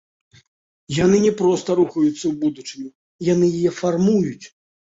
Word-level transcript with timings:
Яны 0.99 1.17
не 1.25 1.31
проста 1.41 1.69
рухаюцца 1.81 2.17
ў 2.27 2.33
будучыню, 2.41 2.89
яны 3.33 3.53
яе 3.61 3.71
фармуюць. 3.85 4.45